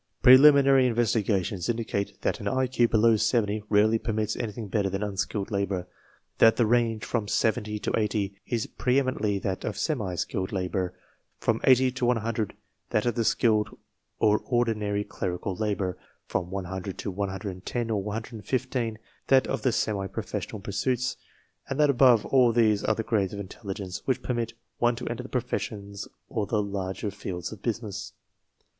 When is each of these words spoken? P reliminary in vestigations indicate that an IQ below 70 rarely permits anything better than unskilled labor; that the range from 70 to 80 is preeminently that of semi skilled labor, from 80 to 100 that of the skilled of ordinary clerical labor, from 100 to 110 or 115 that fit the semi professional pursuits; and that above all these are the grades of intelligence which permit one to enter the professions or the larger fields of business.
P 0.23 0.31
reliminary 0.31 0.87
in 0.87 0.95
vestigations 0.95 1.69
indicate 1.69 2.19
that 2.23 2.39
an 2.39 2.47
IQ 2.47 2.89
below 2.89 3.15
70 3.17 3.61
rarely 3.69 3.99
permits 3.99 4.35
anything 4.35 4.67
better 4.67 4.89
than 4.89 5.03
unskilled 5.03 5.51
labor; 5.51 5.87
that 6.39 6.55
the 6.55 6.65
range 6.65 7.05
from 7.05 7.27
70 7.27 7.77
to 7.77 7.93
80 7.95 8.33
is 8.47 8.65
preeminently 8.65 9.37
that 9.37 9.63
of 9.63 9.77
semi 9.77 10.15
skilled 10.15 10.51
labor, 10.51 10.95
from 11.37 11.61
80 11.65 11.91
to 11.91 12.05
100 12.07 12.55
that 12.89 13.05
of 13.05 13.13
the 13.13 13.23
skilled 13.23 13.77
of 14.19 14.41
ordinary 14.43 15.03
clerical 15.03 15.55
labor, 15.55 15.99
from 16.25 16.49
100 16.49 16.97
to 16.97 17.11
110 17.11 17.89
or 17.91 18.01
115 18.01 18.97
that 19.27 19.45
fit 19.45 19.61
the 19.61 19.71
semi 19.71 20.07
professional 20.07 20.61
pursuits; 20.61 21.15
and 21.69 21.79
that 21.79 21.91
above 21.91 22.25
all 22.25 22.51
these 22.51 22.83
are 22.83 22.95
the 22.95 23.03
grades 23.03 23.33
of 23.33 23.39
intelligence 23.39 24.01
which 24.05 24.23
permit 24.23 24.53
one 24.79 24.95
to 24.95 25.05
enter 25.09 25.21
the 25.21 25.29
professions 25.29 26.07
or 26.27 26.47
the 26.47 26.59
larger 26.63 27.11
fields 27.11 27.51
of 27.51 27.61
business. 27.61 28.13